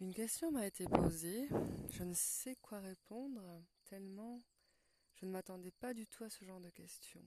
Une 0.00 0.14
question 0.14 0.52
m'a 0.52 0.64
été 0.64 0.84
posée, 0.86 1.48
je 1.90 2.04
ne 2.04 2.14
sais 2.14 2.54
quoi 2.62 2.78
répondre, 2.78 3.42
tellement 3.84 4.40
je 5.16 5.26
ne 5.26 5.32
m'attendais 5.32 5.72
pas 5.72 5.92
du 5.92 6.06
tout 6.06 6.22
à 6.22 6.30
ce 6.30 6.44
genre 6.44 6.60
de 6.60 6.70
question. 6.70 7.20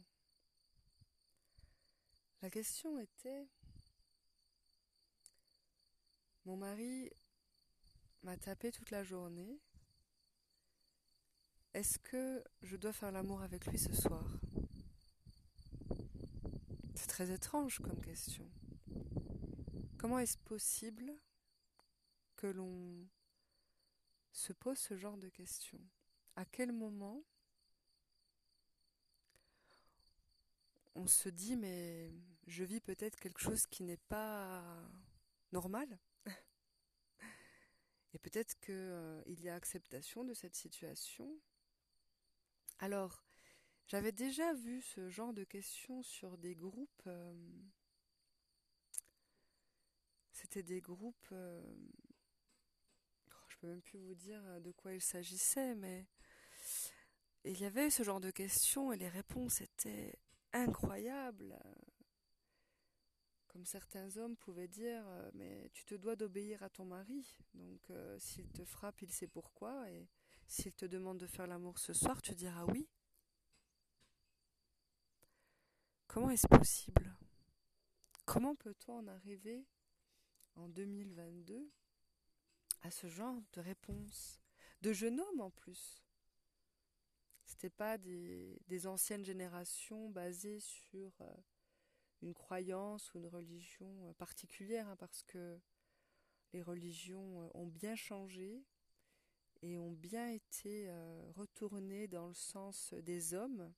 La 2.42 2.50
question 2.50 2.98
était, 2.98 3.50
mon 6.46 6.56
mari 6.56 7.12
m'a 8.24 8.38
tapé 8.38 8.72
toute 8.72 8.92
la 8.92 9.04
journée, 9.04 9.60
est-ce 11.74 12.00
que 12.00 12.42
je 12.62 12.78
dois 12.78 12.94
faire 12.94 13.12
l'amour 13.12 13.42
avec 13.42 13.66
lui 13.68 13.78
ce 13.78 13.94
soir? 13.94 14.40
C'est 16.96 17.08
très 17.08 17.32
étrange 17.32 17.80
comme 17.80 18.02
question. 18.02 18.50
Comment 19.98 20.20
est-ce 20.20 20.38
possible 20.38 21.14
que 22.42 22.48
l'on 22.48 23.08
se 24.32 24.52
pose 24.52 24.80
ce 24.80 24.98
genre 24.98 25.18
de 25.18 25.30
questions 25.30 25.80
À 26.36 26.44
quel 26.44 26.72
moment 26.72 27.24
on 30.96 31.06
se 31.06 31.30
dit 31.30 31.56
mais 31.56 32.12
je 32.48 32.64
vis 32.64 32.82
peut-être 32.82 33.20
quelque 33.20 33.40
chose 33.40 33.68
qui 33.68 33.84
n'est 33.84 33.96
pas 34.10 34.90
normal 35.52 36.00
et 38.14 38.18
peut-être 38.18 38.60
qu'il 38.60 38.74
euh, 38.74 39.22
y 39.28 39.48
a 39.48 39.54
acceptation 39.54 40.24
de 40.24 40.34
cette 40.34 40.56
situation? 40.56 41.40
Alors, 42.80 43.24
j'avais 43.86 44.12
déjà 44.12 44.56
vu 44.56 44.82
ce 44.82 45.10
genre 45.10 45.34
de 45.34 45.44
questions 45.44 46.02
sur 46.02 46.40
des 46.40 46.56
groupes. 46.56 47.04
Euh, 47.06 47.36
c'était 50.32 50.64
des 50.64 50.82
groupes 50.82 51.28
euh, 51.32 51.62
peux 53.62 53.68
même 53.68 53.82
plus 53.82 54.00
vous 54.00 54.16
dire 54.16 54.42
euh, 54.48 54.60
de 54.60 54.72
quoi 54.72 54.94
il 54.94 55.02
s'agissait, 55.02 55.76
mais 55.76 56.08
il 57.46 57.60
y 57.60 57.66
avait 57.66 57.90
ce 57.90 58.04
genre 58.04 58.20
de 58.20 58.32
questions 58.32 58.92
et 58.92 58.98
les 58.98 59.08
réponses 59.08 59.62
étaient 59.62 60.16
incroyables. 60.52 61.58
Comme 63.48 63.66
certains 63.66 64.18
hommes 64.18 64.36
pouvaient 64.38 64.68
dire, 64.68 65.04
euh, 65.08 65.30
mais 65.34 65.70
tu 65.74 65.86
te 65.86 65.94
dois 65.94 66.16
d'obéir 66.16 66.64
à 66.64 66.70
ton 66.70 66.86
mari, 66.86 67.36
donc 67.54 67.90
euh, 67.92 68.18
s'il 68.18 68.50
te 68.50 68.64
frappe, 68.64 69.02
il 69.02 69.12
sait 69.12 69.28
pourquoi, 69.28 69.90
et 69.92 70.08
s'il 70.48 70.74
te 70.74 70.86
demande 70.86 71.20
de 71.20 71.28
faire 71.28 71.48
l'amour 71.48 71.78
ce 71.78 71.94
soir, 71.94 72.22
tu 72.22 72.34
diras 72.34 72.66
oui. 72.66 72.88
Comment 76.08 76.30
est-ce 76.32 76.48
possible? 76.48 77.14
Comment 78.26 78.56
peut-on 78.56 79.00
en 79.00 79.08
arriver 79.08 79.66
en 80.56 80.70
2022 80.70 81.70
à 82.82 82.92
ce 82.92 83.08
genre 83.08 83.42
de 83.54 83.62
réponse, 83.62 84.40
de 84.82 84.94
jeunes 84.94 85.20
hommes 85.20 85.42
en 85.42 85.52
plus. 85.52 86.04
C'était 87.46 87.70
pas 87.70 87.98
des, 87.98 88.60
des, 88.68 88.88
anciennes 88.88 89.26
générations 89.26 90.10
basées 90.10 90.60
sur 90.60 91.14
euh, 91.22 91.36
une 92.22 92.34
croyance 92.34 93.14
ou 93.14 93.18
une 93.20 93.28
religion 93.28 94.08
euh, 94.08 94.14
particulière, 94.14 94.88
hein, 94.88 94.96
parce 94.96 95.22
que 95.24 95.60
les 96.54 96.62
religions 96.62 97.44
euh, 97.44 97.50
ont 97.54 97.68
bien 97.68 97.96
changé 97.96 98.64
et 99.62 99.78
ont 99.78 99.92
bien 99.92 100.30
été 100.30 100.90
retournées 101.36 102.08
dans 102.08 102.28
le 102.28 102.34
sens 102.34 102.96
des 102.96 103.36
hommes. 103.36 103.72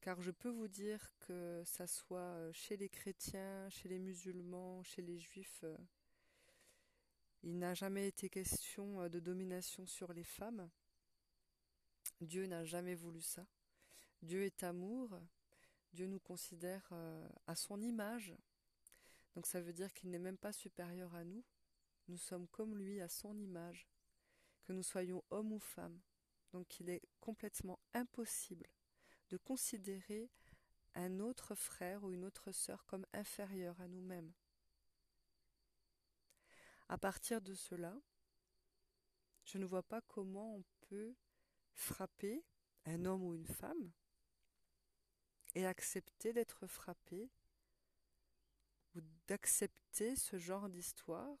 Car 0.00 0.20
je 0.20 0.30
peux 0.30 0.50
vous 0.50 0.68
dire 0.68 1.10
que 1.18 1.64
ça 1.66 1.88
soit 1.88 2.52
chez 2.52 2.76
les 2.76 2.88
chrétiens, 2.88 3.68
chez 3.70 3.88
les 3.88 3.98
musulmans, 3.98 4.84
chez 4.84 5.02
les 5.02 5.18
juifs, 5.18 5.64
il 7.46 7.60
n'a 7.60 7.74
jamais 7.74 8.08
été 8.08 8.28
question 8.28 9.02
euh, 9.02 9.08
de 9.08 9.20
domination 9.20 9.86
sur 9.86 10.12
les 10.12 10.24
femmes. 10.24 10.68
Dieu 12.20 12.46
n'a 12.46 12.64
jamais 12.64 12.96
voulu 12.96 13.22
ça. 13.22 13.46
Dieu 14.20 14.42
est 14.42 14.64
amour. 14.64 15.16
Dieu 15.92 16.08
nous 16.08 16.18
considère 16.18 16.88
euh, 16.90 17.28
à 17.46 17.54
son 17.54 17.80
image. 17.80 18.34
Donc 19.36 19.46
ça 19.46 19.60
veut 19.60 19.72
dire 19.72 19.92
qu'il 19.92 20.10
n'est 20.10 20.18
même 20.18 20.36
pas 20.36 20.52
supérieur 20.52 21.14
à 21.14 21.22
nous. 21.22 21.44
Nous 22.08 22.16
sommes 22.16 22.48
comme 22.48 22.76
lui 22.76 23.00
à 23.00 23.08
son 23.08 23.38
image, 23.38 23.86
que 24.64 24.72
nous 24.72 24.82
soyons 24.82 25.22
hommes 25.30 25.52
ou 25.52 25.60
femmes. 25.60 26.00
Donc 26.52 26.80
il 26.80 26.90
est 26.90 27.02
complètement 27.20 27.78
impossible 27.94 28.66
de 29.30 29.36
considérer 29.36 30.30
un 30.96 31.20
autre 31.20 31.54
frère 31.54 32.02
ou 32.02 32.12
une 32.12 32.24
autre 32.24 32.50
sœur 32.50 32.84
comme 32.86 33.06
inférieur 33.12 33.80
à 33.80 33.86
nous-mêmes. 33.86 34.32
À 36.88 36.98
partir 36.98 37.40
de 37.40 37.54
cela, 37.54 37.94
je 39.44 39.58
ne 39.58 39.64
vois 39.64 39.82
pas 39.82 40.00
comment 40.02 40.56
on 40.56 40.64
peut 40.88 41.14
frapper 41.74 42.44
un 42.84 43.04
homme 43.04 43.22
ou 43.22 43.34
une 43.34 43.46
femme 43.46 43.92
et 45.54 45.66
accepter 45.66 46.32
d'être 46.32 46.66
frappé 46.66 47.30
ou 48.94 49.00
d'accepter 49.26 50.16
ce 50.16 50.38
genre 50.38 50.68
d'histoire 50.68 51.38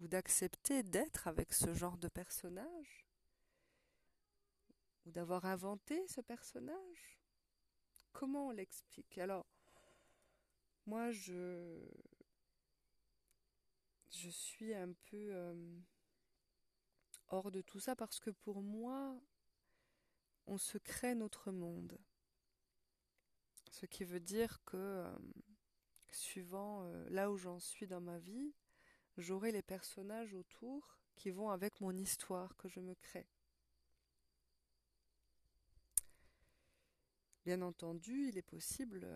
ou 0.00 0.08
d'accepter 0.08 0.82
d'être 0.82 1.28
avec 1.28 1.52
ce 1.52 1.72
genre 1.72 1.96
de 1.96 2.08
personnage 2.08 3.06
ou 5.06 5.10
d'avoir 5.12 5.44
inventé 5.44 6.06
ce 6.08 6.20
personnage. 6.20 7.18
Comment 8.12 8.48
on 8.48 8.50
l'explique? 8.50 9.18
Alors, 9.18 9.46
moi, 10.86 11.10
je, 11.10 11.80
je 14.16 14.30
suis 14.30 14.74
un 14.74 14.92
peu 15.10 15.28
euh, 15.30 15.80
hors 17.28 17.50
de 17.50 17.60
tout 17.60 17.80
ça 17.80 17.94
parce 17.94 18.18
que 18.18 18.30
pour 18.30 18.62
moi, 18.62 19.20
on 20.46 20.58
se 20.58 20.78
crée 20.78 21.14
notre 21.14 21.52
monde. 21.52 21.98
Ce 23.70 23.84
qui 23.84 24.04
veut 24.04 24.20
dire 24.20 24.64
que, 24.64 24.76
euh, 24.76 25.18
suivant 26.10 26.84
euh, 26.84 27.08
là 27.10 27.30
où 27.30 27.36
j'en 27.36 27.58
suis 27.58 27.86
dans 27.86 28.00
ma 28.00 28.18
vie, 28.18 28.54
j'aurai 29.18 29.52
les 29.52 29.62
personnages 29.62 30.32
autour 30.32 30.98
qui 31.14 31.30
vont 31.30 31.50
avec 31.50 31.80
mon 31.80 31.94
histoire 31.94 32.56
que 32.56 32.68
je 32.68 32.80
me 32.80 32.94
crée. 32.94 33.28
Bien 37.44 37.60
entendu, 37.62 38.28
il 38.28 38.38
est 38.38 38.42
possible 38.42 39.06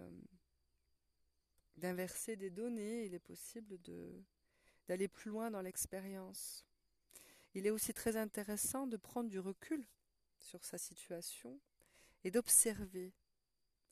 d'inverser 1.77 2.37
des 2.37 2.51
données, 2.51 3.07
il 3.07 3.15
est 3.15 3.19
possible 3.19 3.81
de 3.81 4.23
d'aller 4.91 5.07
plus 5.07 5.31
loin 5.31 5.53
dans 5.53 5.63
l'expérience. 5.63 6.67
Il 7.55 7.65
est 7.65 7.71
aussi 7.71 7.95
très 7.95 8.17
intéressant 8.17 8.89
de 8.89 8.97
prendre 8.97 9.31
du 9.31 9.39
recul 9.39 9.87
sur 10.41 10.65
sa 10.65 10.79
situation 10.79 11.61
et 12.25 12.33
d'observer 12.33 13.13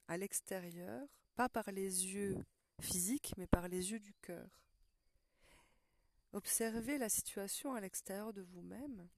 à 0.09 0.17
l'extérieur, 0.17 1.07
pas 1.37 1.49
par 1.49 1.71
les 1.71 2.05
yeux 2.05 2.45
physiques, 2.81 3.33
mais 3.37 3.47
par 3.47 3.69
les 3.69 3.93
yeux 3.93 4.01
du 4.01 4.13
cœur. 4.15 4.51
Observez 6.33 6.99
la 6.99 7.09
situation 7.09 7.75
à 7.75 7.81
l'extérieur 7.81 8.33
de 8.33 8.43
vous-même 8.43 9.09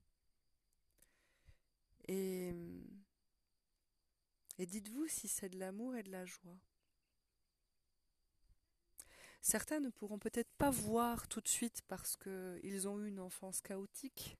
et, 2.09 2.53
dites-vous 4.59 5.09
si 5.09 5.29
c'est 5.29 5.49
de 5.49 5.59
l'amour 5.59 5.97
et 5.97 6.03
de 6.03 6.13
la 6.13 6.27
joie. 6.27 6.59
Certains 9.43 9.81
ne 9.81 9.89
pourront 9.89 10.19
peut-être 10.19 10.53
pas 10.59 10.71
voir 10.71 11.27
tout 11.29 11.41
de 11.41 11.49
suite 11.49 11.83
parce 11.89 12.17
qu'ils 12.17 12.89
ont 12.89 13.01
eu 13.01 13.09
une 13.09 13.21
enfance 13.21 13.61
chaotique. 13.61 14.37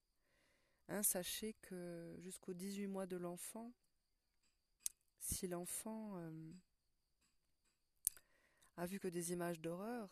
Hein, 0.89 1.03
sachez 1.03 1.55
que 1.63 2.17
jusqu'aux 2.19 2.53
18 2.53 2.87
mois 2.87 3.07
de 3.07 3.17
l'enfant, 3.17 3.73
si 5.19 5.47
l'enfant 5.47 6.17
euh, 6.17 6.53
a 8.77 8.87
vu 8.87 8.99
que 8.99 9.09
des 9.09 9.33
images 9.33 9.61
d'horreur, 9.61 10.11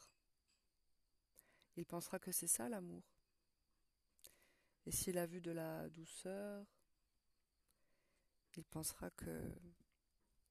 il 1.77 1.85
pensera 1.85 2.19
que 2.19 2.33
c'est 2.33 2.47
ça 2.47 2.69
l'amour. 2.69 3.03
Et 4.87 4.91
s'il 4.91 5.19
a 5.19 5.27
vu 5.27 5.41
de 5.41 5.51
la 5.51 5.89
douceur, 5.91 6.67
il 8.57 8.65
pensera 8.65 9.11
que, 9.11 9.55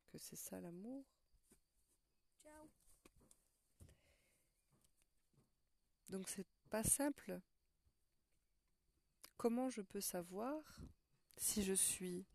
que 0.08 0.18
c'est 0.18 0.36
ça 0.36 0.62
l'amour. 0.62 1.06
Donc 6.10 6.30
c'est 6.30 6.48
pas 6.70 6.84
simple. 6.84 7.40
Comment 9.38 9.70
je 9.70 9.82
peux 9.82 10.02
savoir 10.02 10.62
si 11.38 11.64
je 11.64 11.74
suis 11.74 12.26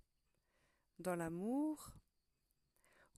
dans 0.99 1.17
l'amour 1.17 1.91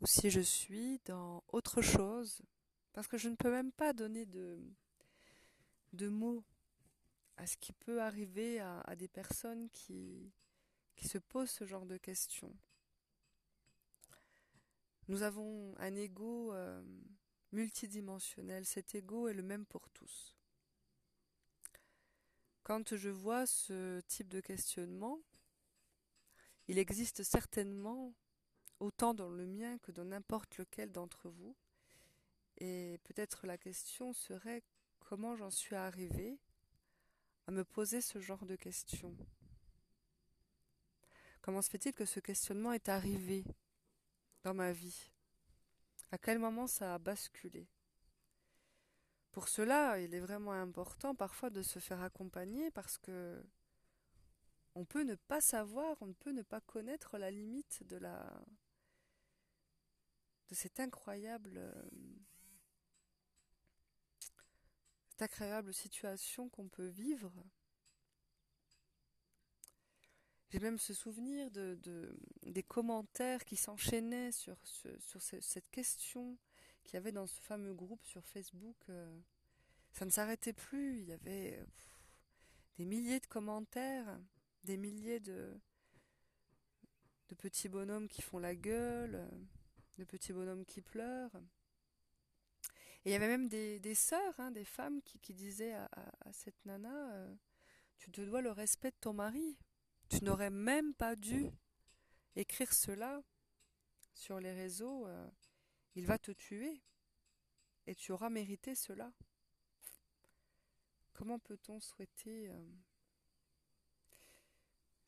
ou 0.00 0.06
si 0.06 0.30
je 0.30 0.40
suis 0.40 1.00
dans 1.04 1.44
autre 1.48 1.82
chose? 1.82 2.42
Parce 2.92 3.08
que 3.08 3.18
je 3.18 3.28
ne 3.28 3.36
peux 3.36 3.50
même 3.50 3.72
pas 3.72 3.92
donner 3.92 4.26
de, 4.26 4.58
mots 6.08 6.44
à 7.36 7.46
ce 7.46 7.56
qui 7.56 7.72
peut 7.72 8.00
arriver 8.00 8.60
à, 8.60 8.94
des 8.96 9.08
personnes 9.08 9.68
qui, 9.70 10.32
qui 10.94 11.08
se 11.08 11.18
posent 11.18 11.50
ce 11.50 11.66
genre 11.66 11.86
de 11.86 11.96
questions. 11.96 12.56
Nous 15.08 15.22
avons 15.22 15.74
un 15.78 15.94
ego 15.96 16.54
euh, 16.54 16.82
multidimensionnel. 17.52 18.64
Cet 18.64 18.94
ego 18.94 19.28
est 19.28 19.34
le 19.34 19.42
même 19.42 19.66
pour 19.66 19.90
tous. 19.90 20.34
Quand 22.64 22.96
je 22.96 23.10
vois 23.10 23.46
ce 23.46 24.00
type 24.08 24.28
de 24.28 24.40
questionnement, 24.40 25.20
il 26.66 26.78
existe 26.78 27.22
certainement, 27.22 28.14
autant 28.80 29.12
dans 29.12 29.28
le 29.28 29.46
mien 29.46 29.78
que 29.78 29.92
dans 29.92 30.06
n'importe 30.06 30.56
lequel 30.56 30.90
d'entre 30.90 31.28
vous, 31.28 31.54
et 32.58 32.98
peut-être 33.04 33.46
la 33.46 33.58
question 33.58 34.12
serait 34.14 34.62
comment 34.98 35.36
j'en 35.36 35.50
suis 35.50 35.76
arrivée 35.76 36.38
à 37.46 37.50
me 37.50 37.64
poser 37.64 38.00
ce 38.00 38.18
genre 38.18 38.46
de 38.46 38.56
questions. 38.56 39.14
Comment 41.42 41.60
se 41.60 41.68
fait-il 41.68 41.92
que 41.92 42.06
ce 42.06 42.20
questionnement 42.20 42.72
est 42.72 42.88
arrivé 42.88 43.44
dans 44.42 44.54
ma 44.54 44.72
vie? 44.72 45.10
À 46.10 46.16
quel 46.16 46.38
moment 46.38 46.66
ça 46.66 46.94
a 46.94 46.98
basculé? 46.98 47.68
Pour 49.34 49.48
cela, 49.48 49.98
il 49.98 50.14
est 50.14 50.20
vraiment 50.20 50.52
important 50.52 51.12
parfois 51.16 51.50
de 51.50 51.60
se 51.60 51.80
faire 51.80 52.00
accompagner 52.02 52.70
parce 52.70 52.98
que 52.98 53.44
on 54.76 54.84
peut 54.84 55.02
ne 55.02 55.16
pas 55.16 55.40
savoir, 55.40 55.96
on 56.02 56.06
ne 56.06 56.12
peut 56.12 56.30
ne 56.30 56.42
pas 56.42 56.60
connaître 56.60 57.18
la 57.18 57.32
limite 57.32 57.82
de 57.82 57.96
la 57.96 58.32
de 60.50 60.54
cette 60.54 60.78
incroyable 60.78 61.60
incroyable 65.18 65.74
situation 65.74 66.48
qu'on 66.48 66.68
peut 66.68 66.86
vivre. 66.86 67.32
J'ai 70.50 70.60
même 70.60 70.78
ce 70.78 70.94
souvenir 70.94 71.50
de, 71.50 72.16
des 72.44 72.62
commentaires 72.62 73.44
qui 73.44 73.56
s'enchaînaient 73.56 74.30
sur, 74.30 74.56
sur 75.00 75.20
cette 75.20 75.68
question 75.72 76.38
qu'il 76.84 76.94
y 76.94 76.96
avait 76.98 77.12
dans 77.12 77.26
ce 77.26 77.40
fameux 77.40 77.74
groupe 77.74 78.04
sur 78.04 78.24
Facebook. 78.24 78.76
Euh, 78.88 79.18
ça 79.92 80.04
ne 80.04 80.10
s'arrêtait 80.10 80.52
plus, 80.52 81.00
il 81.00 81.06
y 81.06 81.12
avait 81.12 81.60
des 82.76 82.84
milliers 82.84 83.20
de 83.20 83.26
commentaires 83.26 84.18
des 84.64 84.76
milliers 84.76 85.20
de, 85.20 85.60
petits 87.38 87.68
bonhommes 87.68 88.08
qui 88.08 88.22
font 88.22 88.38
la 88.38 88.54
gueule, 88.54 89.28
de 89.98 90.04
petits 90.04 90.32
bonhommes 90.32 90.64
qui 90.64 90.80
pleurent. 90.80 91.34
Et 93.04 93.10
il 93.10 93.12
y 93.12 93.16
avait 93.16 93.28
même 93.28 93.48
des, 93.48 93.94
sœurs, 93.94 94.38
hein, 94.38 94.50
des 94.52 94.64
femmes 94.64 95.02
qui, 95.02 95.34
disaient 95.34 95.74
à, 95.74 95.88
cette 96.32 96.64
nana 96.64 97.12
euh, 97.12 97.34
Tu 97.98 98.10
te 98.12 98.20
dois 98.20 98.40
le 98.40 98.52
respect 98.52 98.92
de 98.92 98.96
ton 99.00 99.12
mari. 99.12 99.58
Tu 100.08 100.22
n'aurais 100.22 100.50
même 100.50 100.94
pas 100.94 101.16
dû 101.16 101.50
écrire 102.36 102.72
cela 102.72 103.20
sur 104.14 104.38
les 104.38 104.52
réseaux. 104.52 105.06
Euh, 105.06 105.28
il 105.94 106.06
va 106.06 106.18
te 106.18 106.30
tuer. 106.32 106.80
Et 107.86 107.94
tu 107.94 108.12
auras 108.12 108.30
mérité 108.30 108.74
cela. 108.74 109.12
Comment 111.12 111.38
peut-on 111.38 111.80
souhaiter. 111.80 112.48
Euh, 112.48 112.72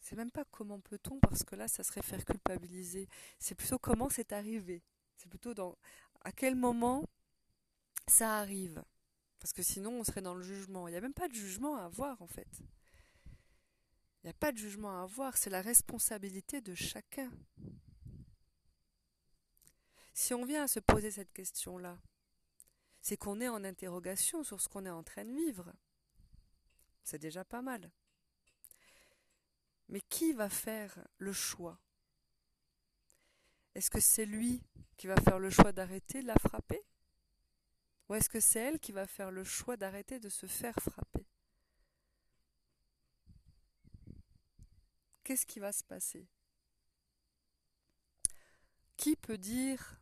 c'est 0.00 0.17
même 0.17 0.31
pas 0.31 0.44
comment 0.44 0.79
peut-on, 0.81 1.19
parce 1.19 1.43
que 1.43 1.56
là, 1.56 1.67
ça 1.67 1.83
serait 1.83 2.03
faire 2.03 2.25
culpabiliser. 2.25 3.09
C'est 3.38 3.55
plutôt 3.55 3.79
comment 3.79 4.09
c'est 4.09 4.33
arrivé. 4.33 4.83
C'est 5.17 5.29
plutôt 5.29 5.55
dans 5.55 5.77
à 6.21 6.33
quel 6.33 6.55
moment 6.55 7.05
ça 8.06 8.39
arrive. 8.39 8.85
Parce 9.41 9.53
que 9.53 9.62
sinon, 9.62 10.00
on 10.00 10.05
serait 10.05 10.23
dans 10.23 10.35
le 10.35 10.43
jugement. 10.43 10.87
Il 10.87 10.93
n'y 10.93 10.97
a 10.97 11.00
même 11.00 11.15
pas 11.15 11.29
de 11.29 11.35
jugement 11.35 11.77
à 11.77 11.85
avoir, 11.85 12.21
en 12.23 12.27
fait. 12.27 12.49
Il 14.23 14.27
n'y 14.27 14.31
a 14.31 14.35
pas 14.35 14.53
de 14.53 14.59
jugement 14.59 15.00
à 15.00 15.03
avoir. 15.03 15.37
C'est 15.37 15.50
la 15.50 15.61
responsabilité 15.61 16.61
de 16.61 16.75
chacun. 16.75 17.31
Si 20.19 20.33
on 20.33 20.47
vient 20.47 20.63
à 20.63 20.67
se 20.67 20.81
poser 20.81 21.11
cette 21.11 21.35
question-là, 21.35 21.99
c'est 23.03 23.19
qu'on 23.19 23.39
est 23.39 23.51
en 23.51 23.63
interrogation 23.65 24.43
sur 24.43 24.63
ce 24.63 24.67
qu'on 24.67 24.87
est 24.87 24.91
en 24.91 25.03
train 25.03 25.27
de 25.27 25.31
vivre. 25.31 25.71
C'est 27.05 27.19
déjà 27.19 27.45
pas 27.45 27.61
mal. 27.61 27.93
Mais 29.91 30.01
qui 30.01 30.33
va 30.33 30.49
faire 30.49 31.07
le 31.19 31.35
choix? 31.35 31.79
Est-ce 33.75 33.91
que 33.91 34.01
c'est 34.01 34.25
lui 34.25 34.63
qui 34.97 35.07
va 35.07 35.17
faire 35.17 35.39
le 35.39 35.51
choix 35.51 35.71
d'arrêter 35.71 36.23
de 36.23 36.29
la 36.29 36.37
frapper? 36.37 36.83
Ou 38.09 38.15
est-ce 38.15 38.31
que 38.31 38.41
c'est 38.41 38.61
elle 38.61 38.81
qui 38.81 38.93
va 38.93 39.07
faire 39.07 39.31
le 39.31 39.45
choix 39.45 39.77
d'arrêter 39.77 40.19
de 40.19 40.31
se 40.31 40.47
faire 40.47 40.77
frapper? 40.77 41.27
Qu'est-ce 45.25 45.45
qui 45.45 45.61
va 45.61 45.73
se 45.73 45.85
passer? 45.85 46.27
Qui 48.97 49.15
peut 49.15 49.37
dire 49.37 50.01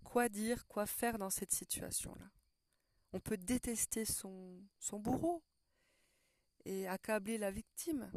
quoi 0.00 0.28
dire, 0.28 0.66
quoi 0.66 0.86
faire 0.86 1.18
dans 1.18 1.30
cette 1.30 1.52
situation-là 1.52 2.30
On 3.12 3.20
peut 3.20 3.36
détester 3.36 4.04
son, 4.04 4.62
son 4.78 4.98
bourreau 4.98 5.42
et 6.64 6.86
accabler 6.88 7.38
la 7.38 7.50
victime. 7.50 8.10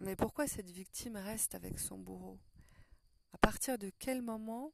Mais 0.00 0.16
pourquoi 0.16 0.46
cette 0.46 0.70
victime 0.70 1.16
reste 1.16 1.54
avec 1.54 1.78
son 1.78 1.98
bourreau? 1.98 2.38
À 3.32 3.38
partir 3.38 3.78
de 3.78 3.90
quel 3.98 4.22
moment 4.22 4.72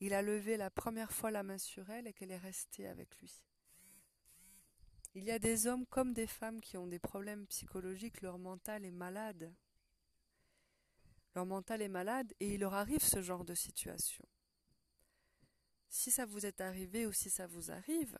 il 0.00 0.14
a 0.14 0.22
levé 0.22 0.56
la 0.56 0.70
première 0.70 1.12
fois 1.12 1.30
la 1.30 1.42
main 1.42 1.58
sur 1.58 1.90
elle 1.90 2.06
et 2.06 2.12
qu'elle 2.12 2.30
est 2.30 2.38
restée 2.38 2.86
avec 2.86 3.16
lui? 3.18 3.42
Il 5.14 5.24
y 5.24 5.32
a 5.32 5.40
des 5.40 5.66
hommes 5.66 5.86
comme 5.86 6.12
des 6.12 6.28
femmes 6.28 6.60
qui 6.60 6.76
ont 6.76 6.86
des 6.86 7.00
problèmes 7.00 7.46
psychologiques, 7.48 8.22
leur 8.22 8.38
mental 8.38 8.84
est 8.84 8.92
malade. 8.92 9.52
Leur 11.34 11.46
mental 11.46 11.82
est 11.82 11.88
malade 11.88 12.32
et 12.38 12.54
il 12.54 12.60
leur 12.60 12.74
arrive 12.74 13.02
ce 13.02 13.20
genre 13.20 13.44
de 13.44 13.54
situation. 13.54 14.24
Si 15.90 16.10
ça 16.10 16.24
vous 16.24 16.46
est 16.46 16.60
arrivé 16.60 17.06
ou 17.06 17.12
si 17.12 17.28
ça 17.28 17.46
vous 17.46 17.70
arrive, 17.70 18.18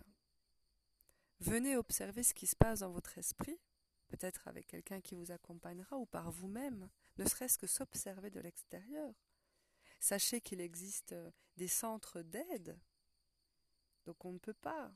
venez 1.39 1.77
observer 1.77 2.23
ce 2.23 2.35
qui 2.35 2.47
se 2.47 2.57
passe 2.57 2.81
dans 2.81 2.91
votre 2.91 3.17
esprit 3.17 3.59
peut-être 4.11 4.49
avec 4.49 4.67
quelqu'un 4.67 5.01
qui 5.01 5.15
vous 5.15 5.31
accompagnera 5.31 5.97
ou 5.97 6.05
par 6.05 6.31
vous-même, 6.31 6.91
ne 7.17 7.25
serait-ce 7.25 7.59
que 7.59 7.67
s'observer 7.67 8.31
de 8.31 8.41
l'extérieur. 8.41 9.15
Sachez 10.01 10.41
qu'il 10.41 10.61
existe 10.61 11.13
euh, 11.13 11.31
des 11.57 11.69
centres 11.69 12.23
d'aide, 12.23 12.79
donc 14.05 14.25
on 14.25 14.33
ne 14.33 14.39
peut 14.39 14.55
pas 14.55 14.93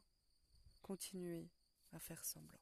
continuer 0.82 1.48
à 1.92 1.98
faire 1.98 2.24
semblant. 2.24 2.60